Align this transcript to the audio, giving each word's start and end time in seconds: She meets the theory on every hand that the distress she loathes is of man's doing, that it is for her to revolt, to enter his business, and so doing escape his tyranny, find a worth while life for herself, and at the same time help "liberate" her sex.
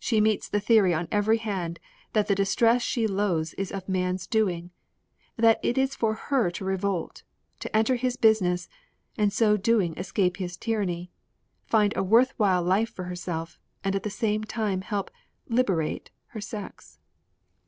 She 0.00 0.20
meets 0.20 0.48
the 0.48 0.58
theory 0.58 0.92
on 0.92 1.06
every 1.12 1.36
hand 1.38 1.78
that 2.12 2.26
the 2.26 2.34
distress 2.34 2.82
she 2.82 3.06
loathes 3.06 3.54
is 3.54 3.70
of 3.70 3.88
man's 3.88 4.26
doing, 4.26 4.72
that 5.36 5.60
it 5.62 5.78
is 5.78 5.94
for 5.94 6.12
her 6.12 6.50
to 6.50 6.64
revolt, 6.64 7.22
to 7.60 7.76
enter 7.76 7.94
his 7.94 8.16
business, 8.16 8.68
and 9.16 9.32
so 9.32 9.56
doing 9.56 9.96
escape 9.96 10.38
his 10.38 10.56
tyranny, 10.56 11.12
find 11.66 11.96
a 11.96 12.02
worth 12.02 12.34
while 12.36 12.64
life 12.64 12.90
for 12.90 13.04
herself, 13.04 13.60
and 13.84 13.94
at 13.94 14.02
the 14.02 14.10
same 14.10 14.42
time 14.42 14.80
help 14.80 15.08
"liberate" 15.48 16.10
her 16.30 16.40
sex. 16.40 16.98